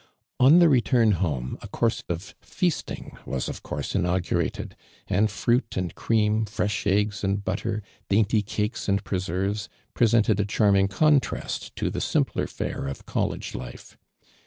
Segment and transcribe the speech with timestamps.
[0.39, 4.75] On the return home, a course of feasting w;us of course inaugurated,
[5.07, 10.87] and fruit and cream, fresh eggs and butter, daintj' cakes and preserves, presented a charming
[10.87, 13.95] con trast to the simpler fare of college life.